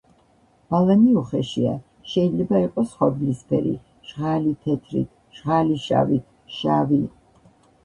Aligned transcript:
ბალანი 0.75 1.11
უხეშია, 1.19 1.73
შეიძლება 2.13 2.61
იყოს 2.63 2.95
ხორბლისფერი, 3.03 3.75
ჟღალი 4.13 4.57
თეთრით, 4.65 5.15
ჟღალი 5.39 5.81
შავით, 5.87 6.27
შავი. 6.59 7.03